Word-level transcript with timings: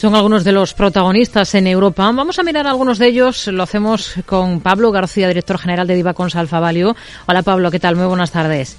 Son 0.00 0.14
algunos 0.14 0.44
de 0.44 0.52
los 0.52 0.72
protagonistas 0.72 1.54
en 1.54 1.66
Europa. 1.66 2.10
Vamos 2.10 2.38
a 2.38 2.42
mirar 2.42 2.66
algunos 2.66 2.98
de 2.98 3.08
ellos. 3.08 3.48
Lo 3.48 3.64
hacemos 3.64 4.14
con 4.24 4.60
Pablo 4.60 4.92
García, 4.92 5.28
director 5.28 5.58
general 5.58 5.86
de 5.86 5.94
Divacons 5.94 6.36
Alfa 6.36 6.58
Value. 6.58 6.94
Hola 7.26 7.42
Pablo, 7.42 7.70
¿qué 7.70 7.80
tal? 7.80 7.96
Muy 7.96 8.06
buenas 8.06 8.30
tardes. 8.30 8.78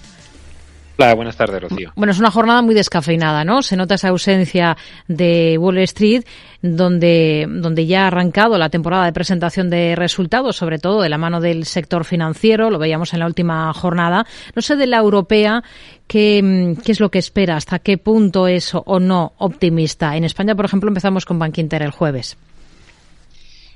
Buenas 1.16 1.36
tardes, 1.36 1.62
Rocío. 1.62 1.92
Bueno, 1.96 2.12
es 2.12 2.20
una 2.20 2.32
jornada 2.32 2.62
muy 2.62 2.76
descafeinada, 2.76 3.44
¿no? 3.44 3.62
Se 3.62 3.76
nota 3.76 3.96
esa 3.96 4.10
ausencia 4.10 4.78
de 5.08 5.58
Wall 5.58 5.80
Street, 5.80 6.24
donde, 6.62 7.48
donde 7.50 7.88
ya 7.88 8.04
ha 8.04 8.07
arrancado 8.07 8.57
la 8.57 8.70
temporada 8.70 9.06
de 9.06 9.14
presentación 9.14 9.70
de 9.70 9.96
resultados, 9.96 10.56
sobre 10.56 10.78
todo 10.78 11.02
de 11.02 11.10
la 11.10 11.18
mano 11.18 11.42
del 11.42 11.66
sector 11.66 12.06
financiero, 12.06 12.70
lo 12.70 12.78
veíamos 12.78 13.14
en 13.14 13.20
la 13.20 13.25
última 13.25 13.74
jornada. 13.74 14.25
No 14.56 14.61
sé 14.61 14.75
de 14.75 14.88
la 14.88 14.98
europea, 14.98 15.64
¿qué, 16.07 16.75
qué 16.84 16.92
es 16.92 17.00
lo 17.00 17.10
que 17.10 17.20
espera? 17.20 17.56
¿Hasta 17.56 17.79
qué 17.79 17.97
punto 17.97 18.47
es 18.47 18.71
o 18.74 19.00
no 19.00 19.33
optimista? 19.39 20.15
En 20.15 20.24
España, 20.24 20.56
por 20.56 20.65
ejemplo, 20.65 20.89
empezamos 20.89 21.25
con 21.25 21.39
Bank 21.39 21.57
Inter 21.57 21.82
el 21.82 21.92
jueves. 21.92 22.38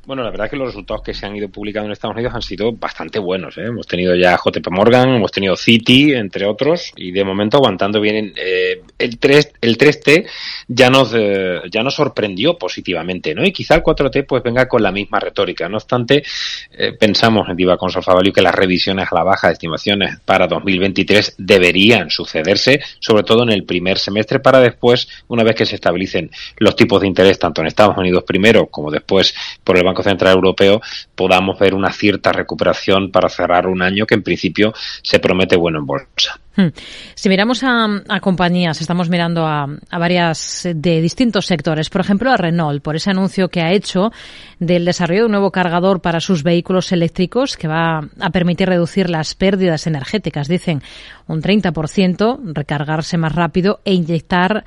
Bueno, 0.05 0.23
la 0.23 0.29
verdad 0.29 0.45
es 0.45 0.51
que 0.51 0.57
los 0.57 0.67
resultados 0.67 1.01
que 1.01 1.13
se 1.13 1.25
han 1.25 1.35
ido 1.35 1.49
publicando 1.49 1.87
en 1.87 1.93
Estados 1.93 2.15
Unidos 2.15 2.35
han 2.35 2.41
sido 2.43 2.71
bastante 2.71 3.17
buenos. 3.17 3.57
¿eh? 3.57 3.65
Hemos 3.65 3.87
tenido 3.87 4.15
ya 4.15 4.37
JP 4.37 4.67
Morgan, 4.69 5.09
hemos 5.09 5.31
tenido 5.31 5.55
Citi, 5.55 6.13
entre 6.13 6.45
otros, 6.45 6.91
y 6.95 7.11
de 7.11 7.23
momento 7.23 7.57
aguantando 7.57 7.99
bien. 7.99 8.33
Eh, 8.35 8.81
el, 8.97 9.17
3, 9.17 9.53
el 9.61 9.77
3T 9.77 10.27
ya 10.67 10.89
nos, 10.89 11.13
eh, 11.15 11.61
ya 11.71 11.83
nos 11.83 11.95
sorprendió 11.95 12.57
positivamente, 12.57 13.35
¿no? 13.35 13.45
Y 13.45 13.51
quizá 13.51 13.75
el 13.75 13.83
4T 13.83 14.25
pues 14.27 14.43
venga 14.43 14.67
con 14.67 14.81
la 14.81 14.91
misma 14.91 15.19
retórica. 15.19 15.67
No 15.69 15.77
obstante, 15.77 16.23
eh, 16.71 16.93
pensamos 16.93 17.47
en 17.49 17.55
Diva 17.55 17.77
Consolfa 17.77 18.13
Value 18.13 18.33
que 18.33 18.41
las 18.41 18.55
revisiones 18.55 19.07
a 19.11 19.15
la 19.15 19.23
baja 19.23 19.47
de 19.47 19.53
estimaciones 19.53 20.19
para 20.25 20.47
2023 20.47 21.35
deberían 21.37 22.09
sucederse, 22.09 22.81
sobre 22.99 23.23
todo 23.23 23.43
en 23.43 23.51
el 23.51 23.63
primer 23.63 23.97
semestre, 23.97 24.39
para 24.39 24.59
después, 24.59 25.07
una 25.27 25.43
vez 25.43 25.55
que 25.55 25.65
se 25.65 25.75
estabilicen 25.75 26.31
los 26.57 26.75
tipos 26.75 27.01
de 27.01 27.07
interés 27.07 27.39
tanto 27.39 27.61
en 27.61 27.67
Estados 27.67 27.97
Unidos 27.97 28.23
primero 28.25 28.67
como 28.67 28.91
después 28.91 29.33
por 29.63 29.77
el 29.77 29.83
Banco 29.83 30.03
Central 30.03 30.35
Europeo 30.35 30.81
podamos 31.15 31.59
ver 31.59 31.73
una 31.73 31.91
cierta 31.91 32.31
recuperación 32.31 33.11
para 33.11 33.29
cerrar 33.29 33.67
un 33.67 33.81
año 33.81 34.05
que 34.05 34.15
en 34.15 34.23
principio 34.23 34.73
se 35.01 35.19
promete 35.19 35.55
bueno 35.55 35.79
en 35.79 35.85
bolsa. 35.85 36.39
Hmm. 36.55 36.69
Si 37.15 37.27
miramos 37.27 37.63
a, 37.63 38.01
compañías, 38.21 38.79
estamos 38.85 39.09
mirando 39.09 39.47
a, 39.47 39.67
varias 39.97 40.61
de 40.75 41.01
distintos 41.01 41.47
sectores. 41.47 41.89
Por 41.89 42.01
ejemplo, 42.01 42.31
a 42.31 42.37
Renault, 42.37 42.83
por 42.83 42.95
ese 42.95 43.09
anuncio 43.09 43.49
que 43.49 43.61
ha 43.61 43.71
hecho 43.71 44.11
del 44.59 44.85
desarrollo 44.85 45.21
de 45.21 45.25
un 45.25 45.31
nuevo 45.31 45.49
cargador 45.49 46.01
para 46.01 46.19
sus 46.19 46.43
vehículos 46.43 46.91
eléctricos 46.91 47.57
que 47.57 47.67
va 47.67 48.07
a 48.19 48.29
permitir 48.29 48.69
reducir 48.69 49.09
las 49.09 49.33
pérdidas 49.33 49.87
energéticas, 49.87 50.47
dicen 50.47 50.83
un 51.25 51.41
30%, 51.41 52.53
recargarse 52.53 53.17
más 53.17 53.33
rápido 53.33 53.79
e 53.85 53.95
inyectar 53.95 54.63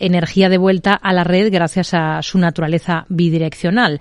energía 0.00 0.48
de 0.48 0.58
vuelta 0.58 0.94
a 0.94 1.12
la 1.12 1.22
red 1.22 1.52
gracias 1.52 1.94
a 1.94 2.22
su 2.22 2.38
naturaleza 2.38 3.06
bidireccional. 3.08 4.00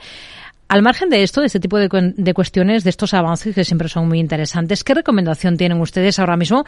Al 0.69 0.83
margen 0.83 1.09
de 1.09 1.23
esto, 1.23 1.41
de 1.41 1.47
este 1.47 1.59
tipo 1.59 1.79
de, 1.79 2.33
cuestiones, 2.35 2.83
de 2.83 2.91
estos 2.91 3.15
avances 3.15 3.55
que 3.55 3.65
siempre 3.65 3.89
son 3.89 4.07
muy 4.07 4.19
interesantes, 4.19 4.83
¿qué 4.83 4.93
recomendación 4.93 5.57
tienen 5.57 5.81
ustedes 5.81 6.19
ahora 6.19 6.37
mismo 6.37 6.63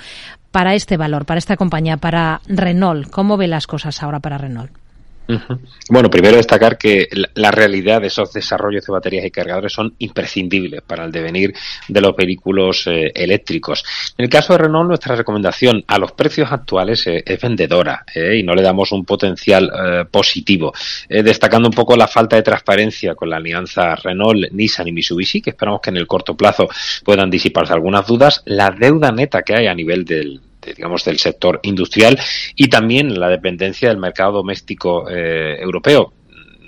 para 0.51 0.73
este 0.73 0.97
valor, 0.97 1.27
para 1.27 1.37
esta 1.37 1.55
compañía, 1.55 1.97
para 1.97 2.41
Renault? 2.47 3.11
¿Cómo 3.11 3.37
ve 3.37 3.47
las 3.47 3.67
cosas 3.67 4.01
ahora 4.01 4.19
para 4.19 4.39
Renault? 4.39 4.71
Bueno, 5.89 6.09
primero 6.09 6.35
destacar 6.35 6.77
que 6.77 7.07
la 7.35 7.51
realidad 7.51 8.01
de 8.01 8.07
esos 8.07 8.33
desarrollos 8.33 8.85
de 8.85 8.91
baterías 8.91 9.25
y 9.25 9.31
cargadores 9.31 9.73
son 9.73 9.93
imprescindibles 9.99 10.81
para 10.81 11.05
el 11.05 11.11
devenir 11.11 11.53
de 11.87 12.01
los 12.01 12.15
vehículos 12.15 12.87
eh, 12.87 13.11
eléctricos. 13.15 13.83
En 14.17 14.25
el 14.25 14.29
caso 14.29 14.53
de 14.53 14.59
Renault, 14.59 14.87
nuestra 14.87 15.15
recomendación 15.15 15.83
a 15.87 15.97
los 15.97 16.11
precios 16.13 16.51
actuales 16.51 17.05
eh, 17.07 17.23
es 17.25 17.39
vendedora 17.39 18.03
eh, 18.13 18.37
y 18.37 18.43
no 18.43 18.53
le 18.53 18.61
damos 18.61 18.91
un 18.91 19.05
potencial 19.05 19.71
positivo, 20.09 20.73
destacando 21.09 21.69
un 21.69 21.73
poco 21.73 21.95
la 21.95 22.07
falta 22.07 22.35
de 22.35 22.43
transparencia 22.43 23.15
con 23.15 23.29
la 23.29 23.37
alianza 23.37 23.95
Renault, 23.95 24.51
Nissan 24.51 24.87
y 24.87 24.91
Mitsubishi, 24.91 25.41
que 25.41 25.51
esperamos 25.51 25.81
que 25.81 25.89
en 25.89 25.97
el 25.97 26.07
corto 26.07 26.35
plazo 26.35 26.67
puedan 27.03 27.29
disiparse 27.29 27.73
algunas 27.73 28.05
dudas, 28.07 28.41
la 28.45 28.71
deuda 28.71 29.11
neta 29.11 29.41
que 29.43 29.55
hay 29.55 29.67
a 29.67 29.73
nivel 29.73 30.05
del, 30.05 30.41
digamos, 30.61 31.03
del 31.05 31.19
sector 31.19 31.59
industrial 31.63 32.19
y 32.55 32.69
también 32.69 33.19
la 33.19 33.29
dependencia 33.29 33.89
del 33.89 33.97
mercado 33.97 34.33
doméstico 34.33 35.09
eh, 35.09 35.57
europeo 35.59 36.13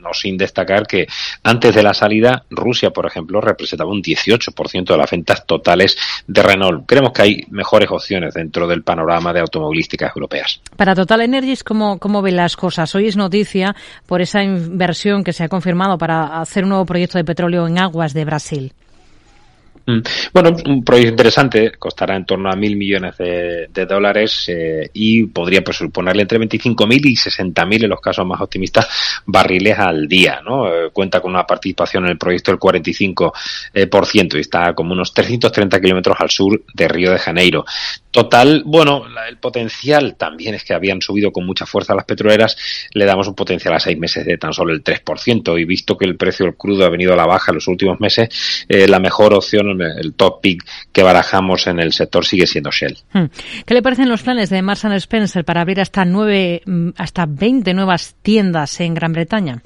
no 0.04 0.14
sin 0.14 0.38
destacar 0.38 0.86
que 0.86 1.08
antes 1.44 1.74
de 1.74 1.82
la 1.82 1.94
salida 1.94 2.44
Rusia, 2.50 2.92
por 2.92 3.08
ejemplo, 3.08 3.42
representaba 3.42 3.90
un 3.90 4.04
18% 4.04 4.86
de 4.86 4.98
las 4.98 5.10
ventas 5.10 5.46
totales 5.48 5.98
de 6.28 6.44
Renault. 6.44 6.86
Creemos 6.86 7.14
que 7.14 7.22
hay 7.22 7.46
mejores 7.50 7.90
opciones 7.90 8.34
dentro 8.34 8.68
del 8.68 8.84
panorama 8.84 9.34
de 9.34 9.40
automovilísticas 9.40 10.12
europeas. 10.16 10.62
Para 10.76 10.94
Total 10.94 11.22
Energies, 11.22 11.64
¿cómo, 11.64 11.98
cómo 11.98 12.22
ven 12.22 12.36
las 12.36 12.56
cosas? 12.56 12.94
Hoy 12.94 13.08
es 13.08 13.18
noticia 13.18 13.76
por 14.06 14.22
esa 14.22 14.44
inversión 14.44 15.24
que 15.24 15.34
se 15.34 15.44
ha 15.44 15.50
confirmado 15.50 15.98
para 15.98 16.42
hacer 16.42 16.64
un 16.64 16.70
nuevo 16.70 16.86
proyecto 16.86 17.18
de 17.18 17.24
petróleo 17.24 17.66
en 17.66 17.80
aguas 17.80 18.14
de 18.14 18.26
Brasil. 18.26 18.74
Mm. 19.86 20.00
Bueno, 20.34 20.56
un 20.66 20.84
proyecto 20.84 21.12
interesante, 21.12 21.74
costará 21.78 22.16
en 22.16 22.26
torno 22.26 22.50
a 22.50 22.56
mil 22.56 22.78
millones 22.78 23.18
de, 23.18 23.86
dólares 23.86 24.46
eh, 24.48 24.90
y 24.94 25.24
podría 25.24 25.62
pues, 25.62 25.78
suponerle 25.78 26.22
entre 26.22 26.40
25.000 26.40 27.06
y 27.06 27.16
60.000 27.16 27.84
en 27.84 27.90
los 27.90 28.00
casos 28.00 28.26
más 28.26 28.40
optimistas 28.40 28.88
barriles 29.26 29.78
al 29.78 30.08
día. 30.08 30.40
¿no? 30.44 30.68
Eh, 30.74 30.90
cuenta 30.94 31.20
con 31.20 31.32
una 31.32 31.46
participación 31.46 32.06
en 32.06 32.12
el 32.12 32.18
proyecto 32.18 32.52
del 32.52 32.60
45% 32.60 33.32
eh, 33.74 33.88
por 33.88 34.06
ciento 34.06 34.38
y 34.38 34.42
está 34.42 34.74
como 34.74 34.94
unos 34.94 35.14
330 35.14 35.82
kilómetros 35.82 36.16
al 36.18 36.30
sur 36.30 36.64
de 36.74 36.88
Río 36.88 37.12
de 37.12 37.20
Janeiro. 37.20 37.66
Total, 38.10 38.64
bueno, 38.66 39.06
el 39.28 39.38
potencial 39.38 40.16
también 40.16 40.54
es 40.56 40.64
que 40.64 40.74
habían 40.74 41.02
subido 41.02 41.32
con 41.32 41.46
mucha 41.46 41.66
fuerza 41.66 41.96
las 41.96 42.06
petroleras, 42.06 42.56
le 42.94 43.06
damos 43.06 43.28
un 43.28 43.34
potencial 43.34 43.74
a 43.74 43.80
seis 43.80 43.98
meses 43.98 44.24
de 44.26 44.38
tan 44.38 44.54
solo 44.54 44.72
el 44.72 44.84
3% 44.84 45.60
y 45.60 45.66
visto 45.66 45.98
que 45.98 46.06
el 46.06 46.16
precio 46.16 46.46
del 46.46 46.56
crudo 46.56 46.86
ha 46.86 46.90
venido 46.90 47.14
a 47.14 47.16
la 47.16 47.26
baja 47.26 47.52
en 47.52 47.56
los 47.56 47.68
últimos 47.68 48.00
meses, 48.00 48.66
la 48.70 49.00
mejor 49.00 49.34
opción 49.34 49.73
el 49.82 50.14
top 50.14 50.42
pick 50.42 50.66
que 50.92 51.04
barajamos 51.04 51.68
en 51.68 51.80
el 51.80 51.94
sector 51.94 52.26
sigue 52.26 52.48
siendo 52.48 52.72
Shell. 52.72 52.98
Hmm. 53.14 53.26
¿Qué 53.66 53.74
le 53.74 53.82
parecen 53.82 54.10
los 54.10 54.24
planes 54.24 54.50
de 54.50 54.62
Marks 54.62 54.86
Spencer 54.86 55.46
para 55.46 55.62
abrir 55.62 55.80
hasta 55.82 56.06
nueve, 56.06 56.62
mm, 56.66 56.90
hasta 56.98 57.26
20 57.26 57.74
nuevas 57.74 58.16
tiendas 58.22 58.80
en 58.80 58.94
Gran 58.94 59.14
Bretaña? 59.14 59.62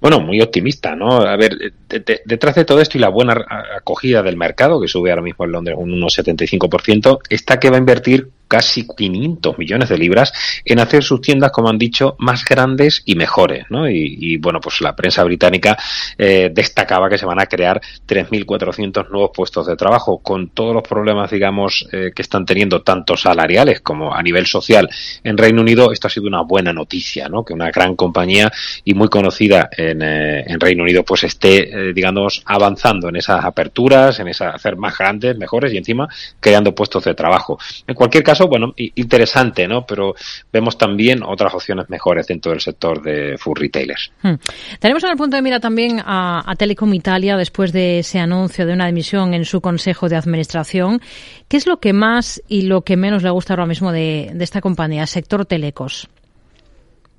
bueno, 0.00 0.20
muy 0.20 0.40
optimista, 0.40 0.94
¿no? 0.94 1.20
A 1.20 1.36
ver, 1.36 1.72
detrás 1.88 2.54
de 2.54 2.64
todo 2.64 2.80
esto 2.80 2.98
y 2.98 3.00
la 3.00 3.08
buena 3.08 3.44
acogida 3.76 4.22
del 4.22 4.36
mercado, 4.36 4.80
que 4.80 4.88
sube 4.88 5.10
ahora 5.10 5.22
mismo 5.22 5.44
en 5.44 5.52
Londres 5.52 5.76
un 5.78 5.90
1,75%, 6.00 7.20
está 7.30 7.58
que 7.58 7.70
va 7.70 7.76
a 7.76 7.80
invertir 7.80 8.28
casi 8.48 8.86
500 8.86 9.58
millones 9.58 9.88
de 9.88 9.98
libras 9.98 10.32
en 10.64 10.78
hacer 10.78 11.02
sus 11.02 11.20
tiendas, 11.20 11.50
como 11.50 11.68
han 11.68 11.78
dicho, 11.78 12.16
más 12.18 12.44
grandes 12.44 13.02
y 13.04 13.14
mejores, 13.14 13.66
¿no? 13.70 13.88
Y, 13.88 14.36
bueno, 14.38 14.60
pues 14.60 14.80
la 14.80 14.94
prensa 14.94 15.24
británica 15.24 15.76
eh, 16.18 16.50
destacaba 16.52 17.08
que 17.08 17.18
se 17.18 17.26
van 17.26 17.40
a 17.40 17.46
crear 17.46 17.80
3.400 18.06 19.10
nuevos 19.10 19.30
puestos 19.34 19.66
de 19.66 19.76
trabajo, 19.76 20.18
con 20.18 20.50
todos 20.50 20.74
los 20.74 20.82
problemas, 20.82 21.30
digamos, 21.30 21.86
eh, 21.92 22.12
que 22.14 22.22
están 22.22 22.44
teniendo 22.44 22.82
tanto 22.82 23.16
salariales 23.16 23.80
como 23.80 24.14
a 24.14 24.22
nivel 24.22 24.46
social 24.46 24.88
en 25.24 25.36
Reino 25.36 25.60
Unido. 25.60 25.92
Esto 25.92 26.08
ha 26.08 26.10
sido 26.10 26.26
una 26.26 26.42
buena 26.42 26.72
noticia, 26.72 27.28
¿no? 27.28 27.44
Que 27.44 27.52
una 27.52 27.70
gran 27.70 27.96
compañía 27.96 28.50
y 28.84 28.94
muy 28.94 29.08
conocida 29.08 29.68
en, 29.76 30.02
eh, 30.02 30.44
en 30.46 30.60
Reino 30.60 30.82
Unido, 30.82 31.04
pues 31.04 31.24
esté, 31.24 31.92
digamos, 31.92 32.42
avanzando 32.46 33.08
en 33.08 33.16
esas 33.16 33.44
aperturas, 33.44 34.18
en 34.20 34.28
esa 34.28 34.50
hacer 34.50 34.76
más 34.76 34.96
grandes, 34.96 35.36
mejores 35.36 35.72
y 35.72 35.76
encima 35.76 36.08
creando 36.40 36.74
puestos 36.74 37.04
de 37.04 37.14
trabajo. 37.14 37.58
En 37.86 37.94
cualquier 37.94 38.22
caso 38.22 38.35
bueno, 38.44 38.74
interesante, 38.76 39.66
¿no? 39.66 39.86
Pero 39.86 40.14
vemos 40.52 40.76
también 40.76 41.22
otras 41.22 41.54
opciones 41.54 41.88
mejores 41.88 42.26
dentro 42.26 42.52
del 42.52 42.60
sector 42.60 43.02
de 43.02 43.36
food 43.38 43.58
retailers. 43.58 44.10
Hmm. 44.22 44.34
Tenemos 44.78 45.02
en 45.04 45.10
el 45.10 45.16
punto 45.16 45.36
de 45.36 45.42
mira 45.42 45.60
también 45.60 46.00
a, 46.04 46.54
Telecom 46.58 46.92
Italia 46.94 47.36
después 47.36 47.72
de 47.72 48.00
ese 48.00 48.18
anuncio 48.18 48.66
de 48.66 48.72
una 48.72 48.86
dimisión 48.86 49.34
en 49.34 49.44
su 49.44 49.60
consejo 49.60 50.08
de 50.08 50.16
administración. 50.16 51.00
¿Qué 51.48 51.56
es 51.56 51.66
lo 51.66 51.78
que 51.78 51.92
más 51.92 52.42
y 52.48 52.62
lo 52.62 52.82
que 52.82 52.96
menos 52.96 53.22
le 53.22 53.30
gusta 53.30 53.54
ahora 53.54 53.66
mismo 53.66 53.92
de, 53.92 54.30
de 54.34 54.44
esta 54.44 54.60
compañía, 54.60 55.06
sector 55.06 55.46
telecos? 55.46 56.08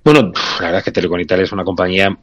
Bueno, 0.04 0.32
la 0.60 0.68
verdad 0.68 0.78
es 0.78 0.84
que 0.86 0.92
Telecom 0.92 1.20
Italia 1.20 1.44
es 1.44 1.52
una 1.52 1.66
compañía 1.66 2.18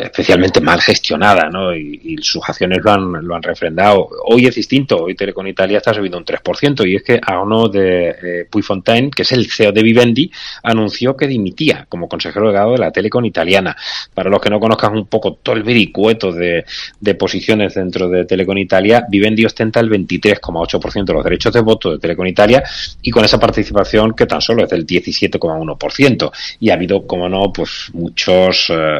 especialmente 0.00 0.60
mal 0.60 0.80
gestionada, 0.80 1.48
¿no? 1.50 1.74
Y, 1.74 2.16
sus 2.20 2.42
acciones 2.48 2.78
lo 2.82 2.90
han, 2.90 3.12
lo 3.26 3.34
han 3.36 3.42
refrendado. 3.42 4.08
Hoy 4.24 4.46
es 4.46 4.56
distinto, 4.56 4.96
hoy 4.96 5.14
Telecom 5.14 5.46
Italia 5.46 5.78
está 5.78 5.94
subiendo 5.94 6.18
un 6.18 6.24
3%, 6.24 6.88
y 6.88 6.96
es 6.96 7.02
que 7.02 7.20
a 7.24 7.40
uno 7.40 7.68
de 7.68 8.08
eh, 8.08 8.46
Puigfontaine, 8.50 9.10
que 9.10 9.22
es 9.22 9.32
el 9.32 9.48
CEO 9.50 9.70
de 9.70 9.82
Vivendi, 9.82 10.30
anunció 10.64 11.16
que 11.16 11.28
dimitía 11.28 11.86
como 11.88 12.08
consejero 12.08 12.46
delegado 12.46 12.72
de 12.72 12.78
la 12.78 12.90
Telecom 12.90 13.24
Italiana. 13.24 13.76
Para 14.12 14.30
los 14.30 14.40
que 14.40 14.50
no 14.50 14.58
conozcan 14.58 14.96
un 14.96 15.06
poco 15.06 15.34
todo 15.34 15.54
el 15.54 15.62
vericueto 15.62 16.32
de, 16.32 16.64
de 17.00 17.14
posiciones 17.14 17.74
dentro 17.74 18.08
de 18.08 18.24
Telecom 18.24 18.58
Italia, 18.58 19.06
Vivendi 19.08 19.44
ostenta 19.44 19.78
el 19.78 19.90
23,8% 19.90 21.04
de 21.04 21.12
los 21.12 21.24
derechos 21.24 21.52
de 21.52 21.60
voto 21.60 21.92
de 21.92 21.98
Telecom 21.98 22.26
Italia 22.26 22.64
y 23.00 23.10
con 23.12 23.24
esa 23.24 23.38
participación 23.38 24.14
que 24.14 24.26
tan 24.26 24.40
solo 24.40 24.64
es 24.64 24.70
del 24.70 24.84
17,1%. 24.84 26.32
Y 26.60 26.70
ha 26.70 26.74
habido, 26.74 27.06
como 27.06 27.28
no, 27.28 27.52
pues 27.52 27.90
muchos... 27.92 28.70
Eh, 28.70 28.98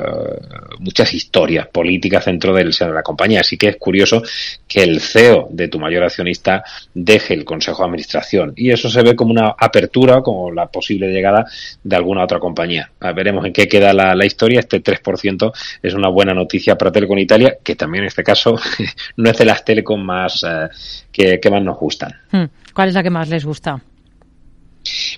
muchas 0.78 1.12
historias 1.14 1.66
políticas 1.68 2.26
dentro 2.26 2.52
del 2.52 2.72
seno 2.72 2.90
de 2.90 2.96
la 2.96 3.02
compañía. 3.02 3.40
Así 3.40 3.56
que 3.56 3.68
es 3.68 3.76
curioso 3.76 4.22
que 4.66 4.82
el 4.82 5.00
CEO 5.00 5.48
de 5.50 5.68
tu 5.68 5.78
mayor 5.78 6.04
accionista 6.04 6.62
deje 6.94 7.34
el 7.34 7.44
consejo 7.44 7.82
de 7.82 7.86
administración. 7.86 8.52
Y 8.56 8.70
eso 8.70 8.88
se 8.88 9.02
ve 9.02 9.16
como 9.16 9.30
una 9.30 9.54
apertura, 9.58 10.20
como 10.22 10.50
la 10.50 10.66
posible 10.66 11.08
llegada 11.08 11.46
de 11.82 11.96
alguna 11.96 12.24
otra 12.24 12.38
compañía. 12.38 12.90
veremos 13.14 13.44
en 13.44 13.52
qué 13.52 13.68
queda 13.68 13.92
la, 13.92 14.26
historia. 14.26 14.60
Este 14.60 14.82
3% 14.82 15.52
es 15.82 15.94
una 15.94 16.08
buena 16.08 16.34
noticia 16.34 16.76
para 16.76 16.92
Telecom 16.92 17.18
Italia, 17.18 17.56
que 17.62 17.76
también 17.76 18.04
en 18.04 18.08
este 18.08 18.22
caso 18.22 18.56
no 19.16 19.30
es 19.30 19.38
de 19.38 19.44
las 19.44 19.64
telecom 19.64 20.00
más 20.00 20.44
eh, 20.44 20.68
que, 21.10 21.40
que, 21.40 21.50
más 21.50 21.62
nos 21.62 21.78
gustan. 21.78 22.12
Hmm. 22.30 22.44
¿Cuál 22.74 22.88
es 22.88 22.94
la 22.94 23.02
que 23.02 23.10
más 23.10 23.28
les 23.28 23.44
gusta? 23.44 23.80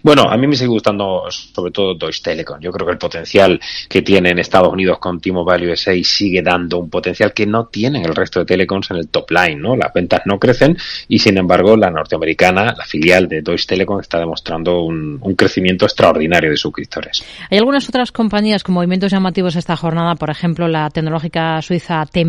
Bueno, 0.03 0.23
a 0.23 0.37
mí 0.37 0.47
me 0.47 0.57
sigue 0.57 0.69
gustando 0.69 1.25
sobre 1.31 1.73
todo 1.73 1.95
Deutsche 1.95 2.23
Telekom. 2.23 2.61
Yo 2.61 2.73
creo 2.73 2.87
que 2.87 2.93
el 2.93 2.99
potencial 2.99 3.61
que 3.89 4.03
tiene 4.03 4.31
en 4.31 4.39
Estados 4.39 4.73
Unidos 4.73 4.99
con 4.99 5.21
T-Mobile 5.21 5.73
USA 5.73 5.93
sigue 6.03 6.43
dando 6.43 6.79
un 6.79 6.89
potencial 6.89 7.33
que 7.33 7.47
no 7.47 7.67
tienen 7.67 8.05
el 8.05 8.15
resto 8.15 8.41
de 8.41 8.47
telecoms 8.47 8.91
en 8.91 8.99
el 8.99 9.09
top 9.09 9.31
line, 9.31 9.57
¿no? 9.57 9.77
Las 9.77 9.93
ventas 9.93 10.23
no 10.25 10.39
crecen 10.39 10.77
y 11.09 11.19
sin 11.19 11.37
embargo 11.39 11.77
la 11.77 11.91
norteamericana, 11.91 12.75
la 12.77 12.85
filial 12.85 13.29
de 13.29 13.43
Deutsche 13.43 13.67
Telekom 13.67 14.01
está 14.01 14.19
demostrando 14.19 14.83
un, 14.83 15.19
crecimiento 15.37 15.87
extraordinario 15.87 16.51
de 16.51 16.57
suscriptores. 16.57 17.25
Hay 17.51 17.59
algunas 17.59 17.89
otras 17.89 18.13
compañías 18.13 18.63
con 18.63 18.75
movimientos 18.75 19.13
llamativos 19.13 19.57
esta 19.57 19.77
jornada, 19.77 20.17
por 20.17 20.31
ejemplo 20.31 20.69
la 20.69 20.91
tecnológica 20.91 21.63
suiza 21.63 22.05
T- 22.07 22.25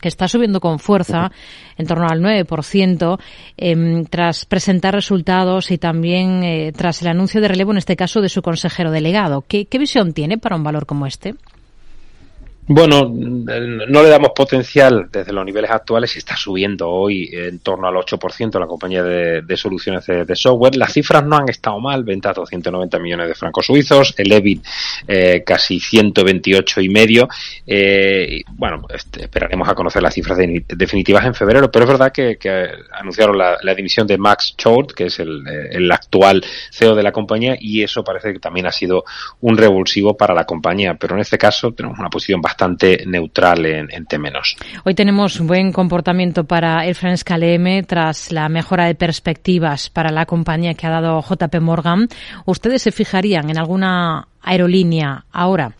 que 0.00 0.08
está 0.08 0.28
subiendo 0.28 0.60
con 0.60 0.78
fuerza 0.78 1.30
en 1.76 1.86
torno 1.86 2.06
al 2.08 2.20
9% 2.20 3.18
eh, 3.56 4.04
tras 4.08 4.44
presentar 4.46 4.94
resultados 4.94 5.70
y 5.70 5.78
también 5.78 6.42
eh, 6.42 6.72
tras 6.76 6.85
el 7.02 7.08
anuncio 7.08 7.40
de 7.40 7.48
relevo, 7.48 7.72
en 7.72 7.78
este 7.78 7.96
caso, 7.96 8.20
de 8.20 8.28
su 8.28 8.42
consejero 8.42 8.90
delegado. 8.90 9.44
¿Qué, 9.46 9.66
qué 9.66 9.78
visión 9.78 10.12
tiene 10.12 10.38
para 10.38 10.56
un 10.56 10.64
valor 10.64 10.86
como 10.86 11.06
este? 11.06 11.34
Bueno, 12.68 13.08
no 13.08 14.02
le 14.02 14.08
damos 14.08 14.30
potencial 14.34 15.08
desde 15.12 15.32
los 15.32 15.44
niveles 15.44 15.70
actuales 15.70 16.16
y 16.16 16.18
está 16.18 16.36
subiendo 16.36 16.90
hoy 16.90 17.30
en 17.32 17.60
torno 17.60 17.86
al 17.86 17.94
8% 17.94 18.58
la 18.58 18.66
compañía 18.66 19.04
de, 19.04 19.56
soluciones 19.56 20.04
de, 20.04 20.34
software. 20.34 20.74
Las 20.74 20.92
cifras 20.92 21.24
no 21.24 21.36
han 21.36 21.48
estado 21.48 21.78
mal, 21.78 22.02
ventas 22.02 22.34
290 22.34 22.98
millones 22.98 23.28
de 23.28 23.34
francos 23.36 23.66
suizos, 23.66 24.14
el 24.18 24.32
EBIT 24.32 24.64
eh, 25.06 25.44
casi 25.46 25.78
128 25.78 26.80
y 26.80 26.88
medio. 26.88 27.28
Eh, 27.64 28.42
bueno, 28.48 28.84
este, 28.92 29.22
esperaremos 29.22 29.68
a 29.68 29.76
conocer 29.76 30.02
las 30.02 30.14
cifras 30.14 30.36
definitivas 30.36 31.24
en 31.24 31.34
febrero, 31.34 31.70
pero 31.70 31.84
es 31.84 31.90
verdad 31.92 32.10
que, 32.10 32.36
anunciaron 32.98 33.38
la, 33.38 33.74
dimisión 33.76 34.08
de 34.08 34.18
Max 34.18 34.54
Chord, 34.56 34.88
que 34.88 35.04
es 35.04 35.20
el, 35.20 35.44
el 35.70 35.92
actual 35.92 36.44
CEO 36.72 36.96
de 36.96 37.02
la 37.04 37.12
compañía, 37.12 37.56
y 37.60 37.82
eso 37.84 38.02
parece 38.02 38.32
que 38.32 38.40
también 38.40 38.66
ha 38.66 38.72
sido 38.72 39.04
un 39.42 39.56
revulsivo 39.56 40.16
para 40.16 40.34
la 40.34 40.44
compañía, 40.44 40.94
pero 40.94 41.14
en 41.14 41.20
este 41.20 41.38
caso 41.38 41.72
tenemos 41.72 41.98
una 41.98 42.10
posición 42.10 42.40
bastante 42.40 42.55
bastante 42.56 43.04
neutral 43.06 43.66
en. 43.66 43.88
Hoy 44.84 44.94
tenemos 44.94 45.40
buen 45.40 45.72
comportamiento 45.72 46.44
para 46.44 46.86
Air 46.86 46.94
France 46.94 47.22
KLM 47.22 47.84
tras 47.84 48.32
la 48.32 48.48
mejora 48.48 48.86
de 48.86 48.94
perspectivas 48.94 49.90
para 49.90 50.10
la 50.10 50.24
compañía 50.24 50.72
que 50.72 50.86
ha 50.86 50.90
dado 50.90 51.20
JP 51.20 51.60
Morgan. 51.60 52.08
¿Ustedes 52.46 52.80
se 52.80 52.92
fijarían 52.92 53.50
en 53.50 53.58
alguna 53.58 54.28
aerolínea 54.40 55.26
ahora? 55.32 55.72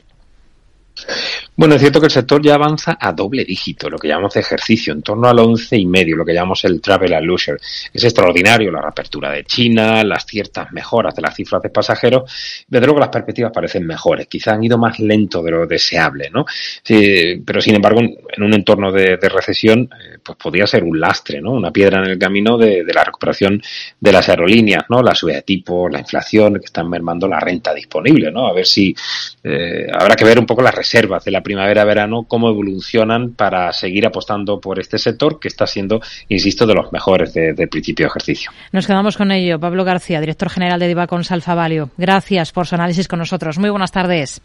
Bueno, 1.59 1.77
es 1.77 1.81
cierto 1.81 2.01
que 2.01 2.07
el 2.07 2.13
sector 2.13 2.43
ya 2.43 2.55
avanza 2.55 2.99
a 3.01 3.15
doble 3.15 3.43
dígito, 3.43 3.89
lo 3.89 3.97
que 3.97 4.09
llamamos 4.09 4.35
de 4.35 4.41
ejercicio, 4.41 4.93
en 4.93 5.01
torno 5.01 5.27
al 5.27 5.39
once 5.39 5.75
y 5.75 5.87
medio, 5.87 6.15
lo 6.15 6.23
que 6.23 6.35
llamamos 6.35 6.63
el 6.67 6.83
travel 6.83 7.15
and 7.15 7.27
leisure. 7.27 7.57
Es 7.95 8.05
extraordinario 8.05 8.71
la 8.71 8.83
reapertura 8.83 9.31
de 9.31 9.43
China, 9.45 10.05
las 10.05 10.27
ciertas 10.27 10.71
mejoras 10.73 11.15
de 11.15 11.23
las 11.23 11.35
cifras 11.35 11.63
de 11.63 11.71
pasajeros. 11.71 12.31
Desde 12.69 12.85
luego 12.85 13.01
las 13.01 13.09
perspectivas 13.09 13.53
parecen 13.53 13.87
mejores, 13.87 14.27
quizá 14.27 14.53
han 14.53 14.65
ido 14.65 14.77
más 14.77 14.99
lento 14.99 15.43
de 15.43 15.51
lo 15.51 15.67
deseable, 15.67 16.29
¿no? 16.31 16.45
Pero 16.85 17.61
sin 17.63 17.77
embargo, 17.77 18.01
en 18.01 18.43
un 18.43 18.53
entorno 18.53 18.93
de, 18.93 19.17
recesión, 19.17 19.81
eh, 19.81 20.19
pues 20.23 20.37
podría 20.37 20.67
ser 20.67 20.85
un 20.85 21.01
lastre, 21.01 21.41
¿no? 21.41 21.53
Una 21.53 21.71
piedra 21.71 22.05
en 22.05 22.11
el 22.11 22.19
camino 22.19 22.59
de, 22.59 22.85
la 22.85 23.03
recuperación 23.03 23.63
de 23.99 24.13
las 24.13 24.29
aerolíneas, 24.29 24.85
¿no? 24.91 25.03
La 25.03 25.15
subida 25.15 25.37
de 25.37 25.43
tipo, 25.43 25.89
la 25.89 26.01
inflación, 26.01 26.59
que 26.59 26.67
están 26.67 26.91
mermando 26.91 27.27
la 27.27 27.41
renta 27.41 27.73
disponible, 27.73 28.31
¿no? 28.31 28.47
A 28.47 28.53
ver 28.53 28.67
si 28.67 28.95
eh, 29.43 29.87
habrá 29.91 30.15
que 30.15 30.25
ver 30.27 30.39
un 30.39 30.45
poco 30.45 30.61
las 30.61 30.75
reservas 30.75 31.25
de 31.25 31.31
la 31.31 31.43
primavera-verano, 31.47 32.25
cómo 32.27 32.49
evolucionan 32.49 33.31
para 33.31 33.73
seguir 33.73 34.05
apostando 34.05 34.61
por 34.61 34.81
este 34.81 34.99
sector 34.99 35.39
que 35.39 35.47
está 35.47 35.65
siendo, 35.65 36.01
insisto, 36.29 36.67
de 36.67 36.75
los 36.75 36.91
mejores 36.91 37.33
de, 37.33 37.53
de 37.53 37.69
principio 37.69 38.07
de 38.07 38.09
ejercicio. 38.09 38.51
Nos 38.73 38.85
quedamos 38.85 39.17
con 39.17 39.31
ello. 39.31 39.61
Pablo 39.61 39.85
García, 39.85 40.21
director 40.21 40.51
general 40.51 40.81
de 40.81 40.89
Divacons 40.89 41.31
Alfa 41.31 41.55
Valio. 41.55 41.91
Gracias 41.97 42.51
por 42.51 42.67
su 42.67 42.75
análisis 42.75 43.07
con 43.07 43.21
nosotros. 43.21 43.59
Muy 43.59 43.71
buenas 43.71 43.93
tardes. 43.93 44.41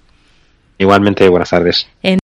Igualmente, 0.77 1.27
buenas 1.27 1.49
tardes. 1.49 1.87
En 2.03 2.20